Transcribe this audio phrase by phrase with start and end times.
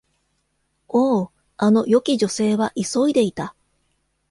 [0.89, 3.53] おお、あの良き女性は急いでいた！